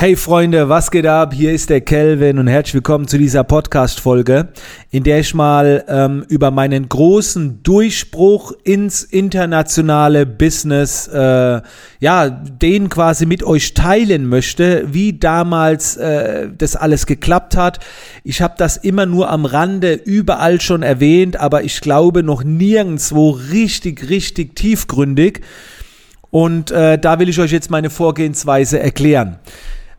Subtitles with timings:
[0.00, 1.34] Hey Freunde, was geht ab?
[1.34, 4.48] Hier ist der Kelvin und herzlich willkommen zu dieser Podcast-Folge,
[4.90, 11.60] in der ich mal ähm, über meinen großen Durchbruch ins internationale Business, äh,
[12.00, 17.80] ja, den quasi mit euch teilen möchte, wie damals äh, das alles geklappt hat.
[18.24, 23.32] Ich habe das immer nur am Rande überall schon erwähnt, aber ich glaube noch nirgendwo
[23.52, 25.42] richtig, richtig tiefgründig.
[26.30, 29.36] Und äh, da will ich euch jetzt meine Vorgehensweise erklären.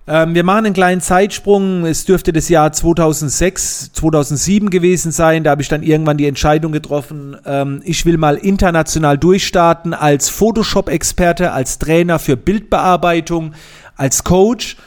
[0.08, 1.86] Ähm, wir machen einen kleinen Zeitsprung.
[1.86, 5.44] Es dürfte das Jahr 2006, 2007 gewesen sein.
[5.44, 10.30] Da habe ich dann irgendwann die Entscheidung getroffen, ähm, ich will mal international durchstarten als
[10.30, 13.54] Photoshop-Experte, als Trainer für Bildbearbeitung,
[13.96, 14.78] als Coach.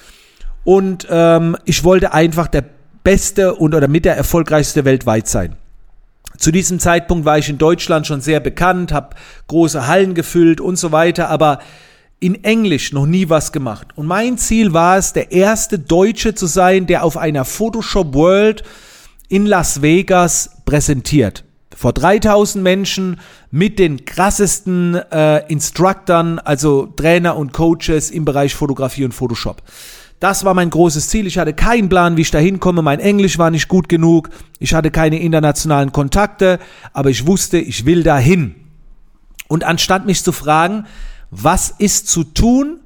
[0.65, 2.65] Und ähm, ich wollte einfach der
[3.05, 5.57] beste und oder mit der erfolgreichste weltweit sein.
[6.39, 9.11] Zu diesem Zeitpunkt war ich in Deutschland schon sehr bekannt, habe
[9.47, 11.61] große Hallen gefüllt und so weiter, aber
[12.21, 13.89] in Englisch noch nie was gemacht.
[13.97, 18.63] Und mein Ziel war es, der erste Deutsche zu sein, der auf einer Photoshop World
[19.29, 21.45] in Las Vegas präsentiert.
[21.77, 29.05] Vor 3000 Menschen mit den krassesten äh, Instructern, also Trainer und Coaches im Bereich Fotografie
[29.05, 29.63] und Photoshop.
[30.21, 31.27] Das war mein großes Ziel.
[31.27, 32.81] Ich hatte keinen Plan, wie ich da hinkomme.
[32.81, 34.31] Mein Englisch war nicht gut genug.
[34.59, 36.61] Ich hatte keine internationalen Kontakte,
[36.93, 38.55] aber ich wusste, ich will dahin.
[39.49, 40.87] Und anstatt mich zu fragen,
[41.43, 42.81] was ist zu tun?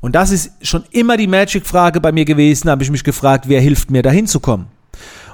[0.00, 3.60] Und das ist schon immer die Magic-Frage bei mir gewesen, habe ich mich gefragt, wer
[3.60, 4.66] hilft mir da hinzukommen?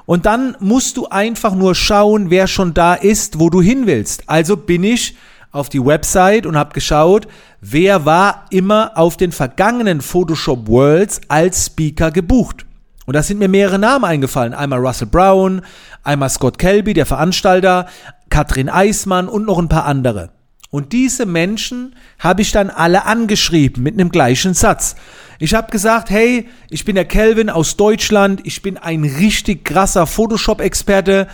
[0.06, 4.28] Und dann musst du einfach nur schauen, wer schon da ist, wo du hin willst.
[4.28, 5.16] Also bin ich
[5.52, 7.26] auf die Website und habe geschaut,
[7.60, 12.66] wer war immer auf den vergangenen Photoshop Worlds als Speaker gebucht.
[13.06, 14.54] Und da sind mir mehrere Namen eingefallen.
[14.54, 15.62] Einmal Russell Brown,
[16.04, 17.86] einmal Scott Kelby, der Veranstalter,
[18.28, 20.30] Katrin Eismann und noch ein paar andere.
[20.70, 24.94] Und diese Menschen habe ich dann alle angeschrieben mit einem gleichen Satz.
[25.40, 30.06] Ich habe gesagt, hey, ich bin der Kelvin aus Deutschland, ich bin ein richtig krasser
[30.06, 31.26] Photoshop-Experte.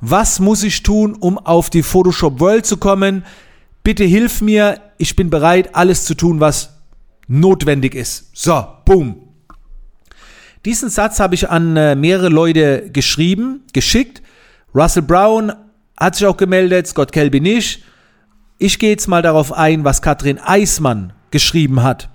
[0.00, 3.24] Was muss ich tun, um auf die Photoshop World zu kommen?
[3.84, 6.70] Bitte hilf mir, ich bin bereit, alles zu tun, was
[7.28, 8.30] notwendig ist.
[8.32, 9.28] So, boom.
[10.64, 14.20] Diesen Satz habe ich an äh, mehrere Leute geschrieben, geschickt.
[14.74, 15.52] Russell Brown
[15.96, 17.84] hat sich auch gemeldet, Scott Kelby nicht.
[18.62, 22.10] Ich gehe jetzt mal darauf ein, was Katrin Eismann geschrieben hat.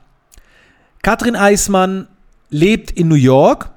[1.02, 2.08] Katrin Eismann
[2.52, 3.72] lebt in New York,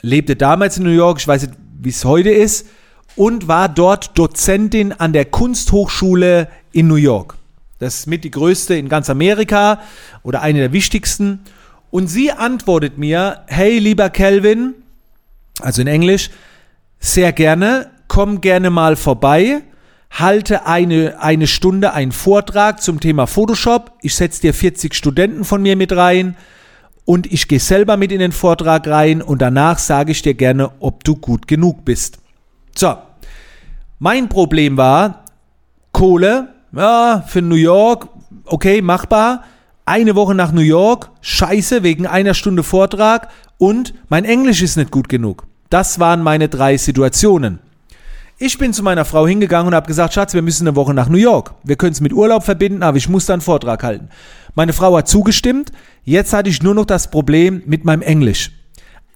[0.00, 2.66] lebte damals in New York, ich weiß nicht, wie es heute ist,
[3.14, 7.36] und war dort Dozentin an der Kunsthochschule in New York.
[7.78, 9.78] Das ist mit die größte in ganz Amerika
[10.22, 11.40] oder eine der wichtigsten.
[11.90, 14.76] Und sie antwortet mir, hey lieber Kelvin,
[15.60, 16.30] also in Englisch,
[17.00, 19.62] sehr gerne, komm gerne mal vorbei
[20.10, 23.92] halte eine, eine Stunde einen Vortrag zum Thema Photoshop.
[24.02, 26.36] Ich setze dir 40 Studenten von mir mit rein
[27.04, 30.72] und ich gehe selber mit in den Vortrag rein und danach sage ich dir gerne,
[30.80, 32.18] ob du gut genug bist.
[32.74, 32.96] So,
[33.98, 35.24] mein Problem war
[35.92, 38.08] Kohle, ja, für New York,
[38.44, 39.44] okay, machbar.
[39.84, 44.90] Eine Woche nach New York, scheiße, wegen einer Stunde Vortrag und mein Englisch ist nicht
[44.90, 45.46] gut genug.
[45.70, 47.58] Das waren meine drei Situationen.
[48.40, 51.08] Ich bin zu meiner Frau hingegangen und habe gesagt, Schatz, wir müssen eine Woche nach
[51.08, 51.56] New York.
[51.64, 54.10] Wir können es mit Urlaub verbinden, aber ich muss da einen Vortrag halten.
[54.54, 55.72] Meine Frau hat zugestimmt.
[56.04, 58.52] Jetzt hatte ich nur noch das Problem mit meinem Englisch.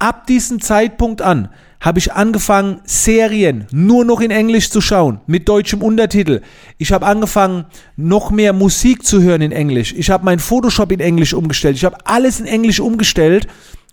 [0.00, 1.50] Ab diesem Zeitpunkt an
[1.80, 6.40] habe ich angefangen, Serien nur noch in Englisch zu schauen, mit deutschem Untertitel.
[6.78, 9.94] Ich habe angefangen, noch mehr Musik zu hören in Englisch.
[9.96, 11.76] Ich habe mein Photoshop in Englisch umgestellt.
[11.76, 13.46] Ich habe alles in Englisch umgestellt,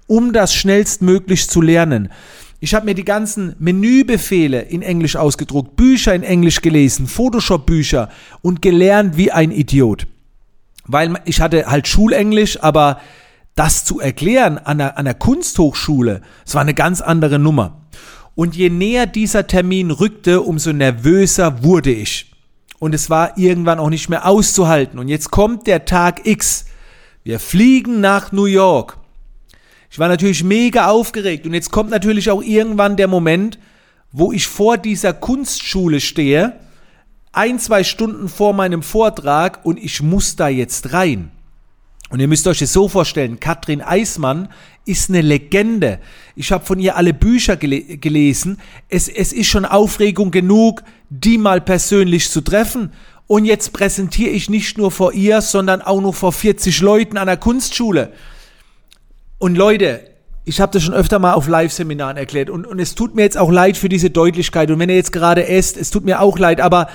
[0.08, 2.10] um das schnellstmöglich zu lernen.
[2.62, 8.09] Ich habe mir die ganzen Menübefehle in Englisch ausgedruckt, Bücher in Englisch gelesen, Photoshop-Bücher
[8.42, 10.08] und gelernt wie ein Idiot.
[10.86, 13.00] Weil ich hatte halt Schulenglisch, aber
[13.56, 17.81] das zu erklären an der, an der Kunsthochschule, das war eine ganz andere Nummer.
[18.36, 22.31] Und je näher dieser Termin rückte, umso nervöser wurde ich.
[22.80, 25.00] Und es war irgendwann auch nicht mehr auszuhalten.
[25.00, 26.66] Und jetzt kommt der Tag X.
[27.24, 28.99] Wir fliegen nach New York.
[29.91, 33.57] Ich war natürlich mega aufgeregt und jetzt kommt natürlich auch irgendwann der Moment,
[34.12, 36.59] wo ich vor dieser Kunstschule stehe,
[37.31, 41.31] ein, zwei Stunden vor meinem Vortrag und ich muss da jetzt rein.
[42.09, 44.50] Und ihr müsst euch das so vorstellen, Katrin Eismann
[44.86, 46.00] ist eine Legende.
[46.36, 48.59] Ich habe von ihr alle Bücher gele gelesen.
[48.89, 52.94] Es, es ist schon Aufregung genug, die mal persönlich zu treffen.
[53.27, 57.27] Und jetzt präsentiere ich nicht nur vor ihr, sondern auch noch vor 40 Leuten an
[57.27, 58.12] der Kunstschule.
[59.39, 60.01] Und Leute,
[60.45, 63.38] ich habe das schon öfter mal auf Live-Seminaren erklärt und, und es tut mir jetzt
[63.38, 64.69] auch leid für diese Deutlichkeit.
[64.69, 66.89] Und wenn ihr jetzt gerade esst, es tut mir auch leid, aber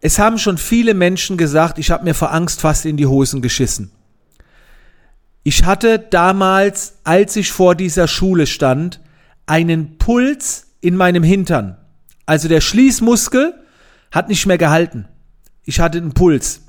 [0.00, 3.42] es haben schon viele Menschen gesagt, ich habe mir vor Angst fast in die Hosen
[3.42, 3.90] geschissen.
[5.42, 9.00] Ich hatte damals, als ich vor dieser Schule stand,
[9.46, 11.76] einen Puls in meinem Hintern.
[12.26, 13.54] Also der Schließmuskel
[14.10, 15.06] hat nicht mehr gehalten.
[15.64, 16.62] Ich hatte einen Puls.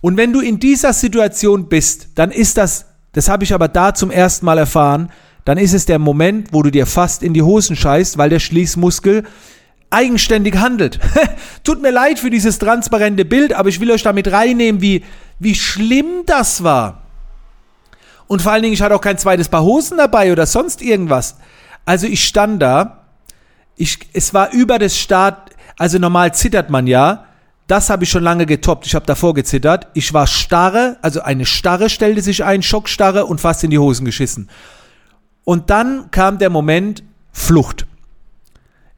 [0.00, 2.86] Und wenn du in dieser Situation bist, dann ist das,
[3.16, 5.10] das habe ich aber da zum ersten Mal erfahren,
[5.46, 8.40] dann ist es der Moment, wo du dir fast in die Hosen scheißt, weil der
[8.40, 9.24] Schließmuskel
[9.88, 11.00] eigenständig handelt.
[11.64, 15.02] Tut mir leid für dieses transparente Bild, aber ich will euch damit reinnehmen, wie,
[15.38, 17.04] wie schlimm das war.
[18.26, 21.36] Und vor allen Dingen, ich hatte auch kein zweites Paar Hosen dabei oder sonst irgendwas.
[21.86, 23.06] Also ich stand da,
[23.76, 27.24] ich, es war über das Start, also normal zittert man ja,
[27.66, 28.86] das habe ich schon lange getoppt.
[28.86, 29.88] Ich habe davor gezittert.
[29.94, 34.04] Ich war starre, also eine Starre stellte sich ein, Schockstarre und fast in die Hosen
[34.04, 34.48] geschissen.
[35.44, 37.02] Und dann kam der Moment
[37.32, 37.86] Flucht.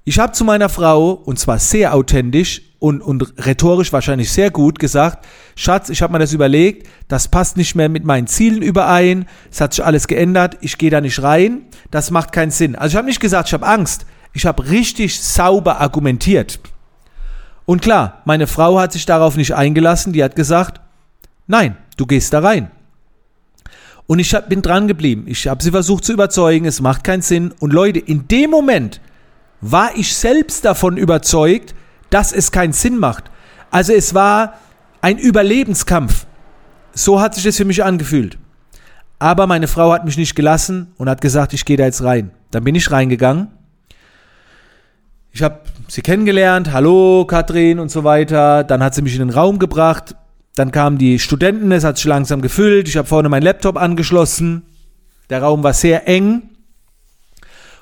[0.04, 4.78] Ich habe zu meiner Frau, und zwar sehr authentisch und, und rhetorisch wahrscheinlich sehr gut,
[4.78, 9.26] gesagt, Schatz, ich habe mir das überlegt, das passt nicht mehr mit meinen Zielen überein,
[9.50, 12.76] es hat sich alles geändert, ich gehe da nicht rein, das macht keinen Sinn.
[12.76, 16.60] Also ich habe nicht gesagt, ich habe Angst, ich habe richtig sauber argumentiert.
[17.68, 20.80] Und klar, meine Frau hat sich darauf nicht eingelassen, die hat gesagt,
[21.46, 22.70] nein, du gehst da rein.
[24.06, 25.24] Und ich bin dran geblieben.
[25.26, 27.52] Ich habe sie versucht zu überzeugen, es macht keinen Sinn.
[27.60, 29.02] Und Leute, in dem Moment
[29.60, 31.74] war ich selbst davon überzeugt,
[32.08, 33.24] dass es keinen Sinn macht.
[33.70, 34.54] Also es war
[35.02, 36.24] ein Überlebenskampf.
[36.94, 38.38] So hat sich das für mich angefühlt.
[39.18, 42.30] Aber meine Frau hat mich nicht gelassen und hat gesagt, ich gehe da jetzt rein.
[42.50, 43.48] Dann bin ich reingegangen.
[45.38, 48.64] Ich habe sie kennengelernt, hallo Katrin und so weiter.
[48.64, 50.16] Dann hat sie mich in den Raum gebracht.
[50.56, 52.88] Dann kamen die Studenten, es hat sich langsam gefüllt.
[52.88, 54.64] Ich habe vorne meinen Laptop angeschlossen.
[55.30, 56.50] Der Raum war sehr eng.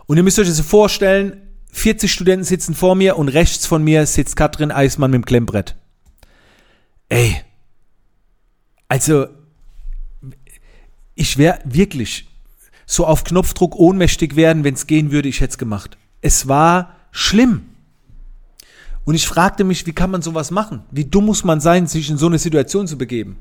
[0.04, 1.40] Und ihr müsst euch das vorstellen,
[1.72, 5.76] 40 Studenten sitzen vor mir und rechts von mir sitzt Katrin Eismann mit dem Klemmbrett.
[7.08, 7.40] Ey,
[8.86, 9.28] also
[11.14, 12.28] ich wäre wirklich
[12.84, 15.96] so auf Knopfdruck ohnmächtig werden, wenn es gehen würde, ich hätte es gemacht.
[16.20, 17.62] Es war schlimm.
[19.04, 20.82] Und ich fragte mich, wie kann man sowas machen?
[20.90, 23.36] Wie dumm muss man sein, sich in so eine Situation zu begeben?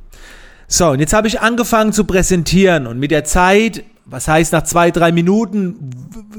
[0.67, 4.63] So, und jetzt habe ich angefangen zu präsentieren und mit der Zeit, was heißt nach
[4.63, 5.91] zwei, drei Minuten,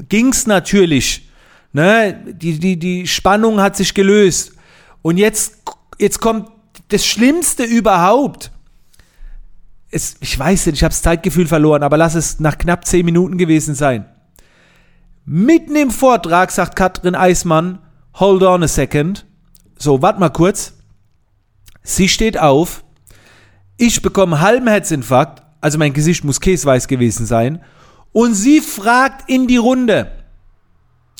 [0.09, 1.29] ging's natürlich.
[1.73, 2.19] Ne?
[2.33, 4.53] Die, die, die Spannung hat sich gelöst.
[5.01, 5.57] Und jetzt,
[5.99, 6.49] jetzt kommt
[6.87, 8.51] das Schlimmste überhaupt.
[9.91, 13.05] Es, ich weiß nicht, ich habe das Zeitgefühl verloren, aber lass es nach knapp zehn
[13.05, 14.05] Minuten gewesen sein.
[15.29, 17.79] Mitten im Vortrag sagt Katrin Eismann,
[18.17, 19.25] hold on a second.
[19.77, 20.75] So, warte mal kurz.
[21.83, 22.85] Sie steht auf.
[23.75, 27.61] Ich bekomme halben Herzinfarkt, also mein Gesicht muss käseweiß gewesen sein.
[28.13, 30.13] Und sie fragt in die Runde,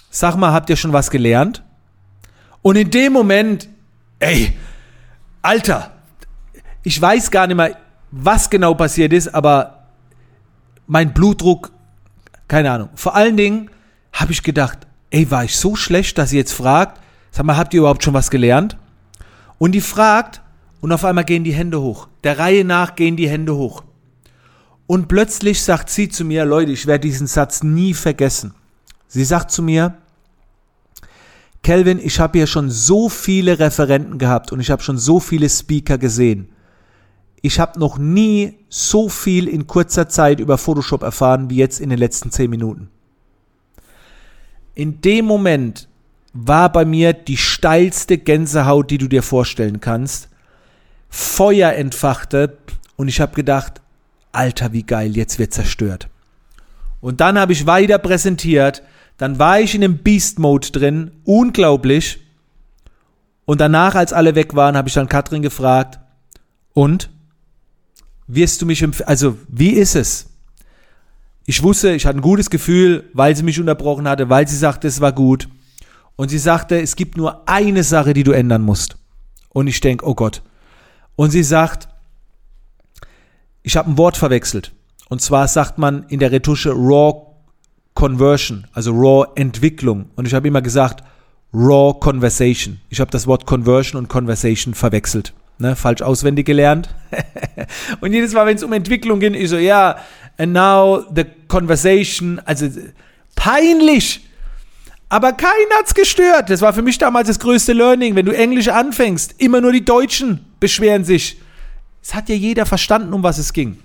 [0.10, 1.66] sag mal, habt ihr schon was gelernt?
[2.62, 3.68] Und in dem Moment,
[4.20, 4.58] ey,
[5.42, 5.92] Alter,
[6.82, 7.76] ich weiß gar nicht mehr,
[8.12, 9.90] was genau passiert ist, aber
[10.88, 11.74] mein Blutdruck,
[12.48, 12.90] keine Ahnung.
[12.96, 13.70] Vor allen Dingen
[14.18, 14.80] habe ich gedacht,
[15.12, 17.00] ey, war ich so schlecht, dass sie jetzt fragt,
[17.32, 18.78] sag mal, habt ihr überhaupt schon was gelernt?
[19.60, 20.42] Und die fragt,
[20.82, 22.08] und auf einmal gehen die Hände hoch.
[22.24, 23.84] Der Reihe nach gehen die Hände hoch.
[24.88, 28.54] Und plötzlich sagt sie zu mir, Leute, ich werde diesen Satz nie vergessen.
[29.08, 29.98] Sie sagt zu mir,
[31.62, 35.50] Kelvin, ich habe hier schon so viele Referenten gehabt und ich habe schon so viele
[35.50, 36.50] Speaker gesehen.
[37.42, 41.90] Ich habe noch nie so viel in kurzer Zeit über Photoshop erfahren wie jetzt in
[41.90, 42.90] den letzten zehn Minuten
[44.78, 45.88] in dem Moment
[46.34, 50.30] war bei mir die steilste Gänsehaut, die du dir vorstellen kannst.
[51.10, 52.60] Feuer entfachte
[52.96, 53.82] und ich habe gedacht,
[54.32, 56.10] Alter, wie geil, jetzt wird zerstört.
[57.02, 58.84] Und dann habe ich weiter präsentiert,
[59.18, 62.20] dann war ich in dem Beast Mode drin, unglaublich.
[63.46, 66.00] Und danach, als alle weg waren, habe ich dann Katrin gefragt,
[66.74, 67.10] und
[68.28, 70.28] wirst du mich, also wie ist es?
[71.50, 74.86] Ich wusste, ich hatte ein gutes Gefühl, weil sie mich unterbrochen hatte, weil sie sagte,
[74.86, 75.48] es war gut.
[76.18, 78.98] Und sie sagte, es gibt nur eine Sache, die du ändern musst.
[79.50, 80.42] Und ich denke, oh Gott.
[81.16, 81.88] Und sie sagt,
[83.64, 84.74] ich habe ein Wort verwechselt.
[85.08, 87.28] Und zwar sagt man in der Retusche Raw
[87.94, 90.10] Conversion, also Raw Entwicklung.
[90.18, 91.02] Und ich habe immer gesagt
[91.54, 92.82] Raw Conversation.
[92.90, 95.34] Ich habe das Wort Conversion und Conversation verwechselt.
[95.60, 96.94] Ne, falsch auswendig gelernt.
[98.02, 99.98] und jedes Mal, wenn es um Entwicklung ging, ich so, ja,
[100.38, 102.68] and now the conversation, also
[103.36, 104.22] peinlich.
[105.10, 106.50] Aber keinen hat's gestört.
[106.50, 108.16] Das war für mich damals das größte Learning.
[108.16, 111.38] Wenn du Englisch anfängst, immer nur die Deutschen beschweren sich.
[112.02, 113.78] Es hat ja jeder verstanden, um was es ging.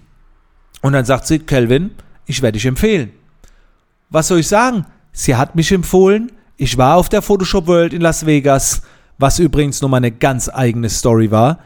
[0.80, 1.92] Und dann sagt sie, Kelvin,
[2.26, 3.12] ich werde dich empfehlen.
[4.10, 4.86] Was soll ich sagen?
[5.12, 6.32] Sie hat mich empfohlen.
[6.56, 8.82] Ich war auf der Photoshop World in Las Vegas,
[9.18, 11.60] was übrigens nochmal eine ganz eigene Story war.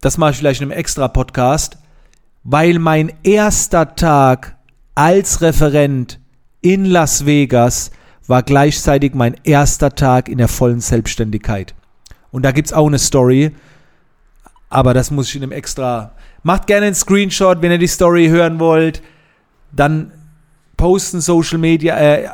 [0.00, 1.78] Das mache ich vielleicht in einem extra Podcast.
[2.44, 4.56] Weil mein erster Tag
[4.94, 6.20] als Referent
[6.60, 7.90] in Las Vegas
[8.26, 11.74] war gleichzeitig mein erster Tag in der vollen Selbstständigkeit.
[12.30, 13.52] Und da gibt es auch eine Story,
[14.70, 16.12] aber das muss ich in einem extra.
[16.42, 19.02] Macht gerne einen Screenshot, wenn ihr die Story hören wollt.
[19.70, 20.12] Dann
[20.76, 22.28] posten Social Media, äh,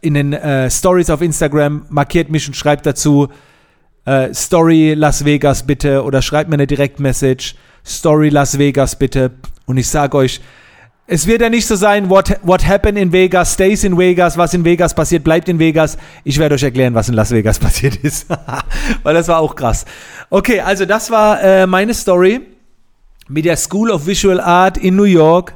[0.00, 3.28] in den äh, Stories auf Instagram, markiert mich und schreibt dazu
[4.04, 7.54] äh, Story Las Vegas bitte oder schreibt mir eine Direktmessage,
[7.88, 9.32] Story Las Vegas bitte.
[9.66, 10.40] Und ich sage euch,
[11.10, 14.52] es wird ja nicht so sein, what, what happened in Vegas, stays in Vegas, was
[14.52, 15.96] in Vegas passiert, bleibt in Vegas.
[16.22, 18.26] Ich werde euch erklären, was in Las Vegas passiert ist.
[19.02, 19.86] Weil das war auch krass.
[20.28, 22.42] Okay, also das war äh, meine Story
[23.28, 25.54] mit der School of Visual Art in New York.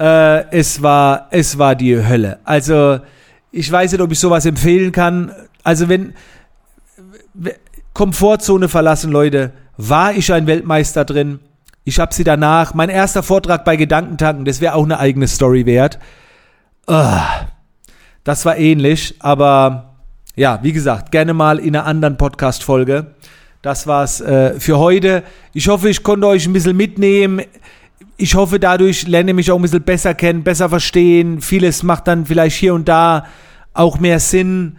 [0.00, 2.40] Äh, es, war, es war die Hölle.
[2.42, 2.98] Also
[3.52, 5.32] ich weiß nicht, ob ich sowas empfehlen kann.
[5.62, 6.14] Also wenn
[7.92, 11.40] Komfortzone verlassen, Leute, war ich ein Weltmeister drin?
[11.84, 15.66] Ich habe sie danach, mein erster Vortrag bei Gedankentanken, das wäre auch eine eigene Story
[15.66, 15.98] wert.
[16.88, 17.20] Uh,
[18.24, 19.94] das war ähnlich, aber
[20.36, 23.14] ja, wie gesagt, gerne mal in einer anderen Podcast-Folge.
[23.62, 25.22] Das war's äh, für heute.
[25.52, 27.42] Ich hoffe, ich konnte euch ein bisschen mitnehmen.
[28.16, 31.40] Ich hoffe, dadurch lerne ich mich auch ein bisschen besser kennen, besser verstehen.
[31.40, 33.26] Vieles macht dann vielleicht hier und da
[33.72, 34.76] auch mehr Sinn.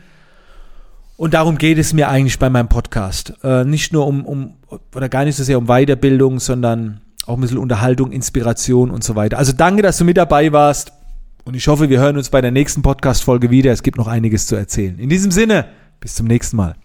[1.18, 3.34] Und darum geht es mir eigentlich bei meinem Podcast.
[3.44, 4.54] Äh, nicht nur um, um,
[4.94, 9.16] oder gar nicht so sehr um Weiterbildung, sondern auch ein bisschen Unterhaltung, Inspiration und so
[9.16, 9.38] weiter.
[9.38, 10.92] Also danke, dass du mit dabei warst.
[11.46, 13.72] Und ich hoffe, wir hören uns bei der nächsten Podcast-Folge wieder.
[13.72, 14.98] Es gibt noch einiges zu erzählen.
[15.00, 15.68] In diesem Sinne,
[16.00, 16.76] bis zum nächsten Mal.